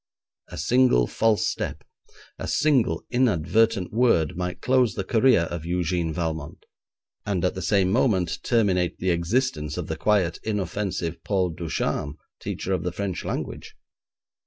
[0.47, 1.83] A single false step,
[2.39, 6.65] a single inadvertent word, might close the career of Eugène Valmont,
[7.23, 12.73] and at the same moment terminate the existence of the quiet, inoffensive Paul Ducharme, teacher
[12.73, 13.75] of the French language.